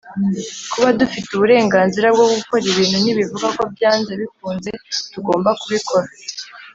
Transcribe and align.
Kuba 0.71 0.89
dufite 0.99 1.27
uburenganzira 1.33 2.07
bwo 2.15 2.25
gukora 2.33 2.63
ibintu 2.71 2.97
ntibivuga 2.99 3.47
ko 3.57 3.63
byanze 3.73 4.11
bikunze 4.21 4.69
tugomba 5.13 5.49
kubikora 5.61 6.07